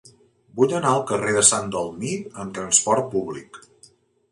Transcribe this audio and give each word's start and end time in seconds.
Vull 0.59 0.71
anar 0.77 0.93
al 0.99 1.03
carrer 1.11 1.35
de 1.35 1.43
Sant 1.51 1.69
Dalmir 1.77 2.15
amb 2.45 2.57
trasport 2.59 3.09
públic. 3.15 3.63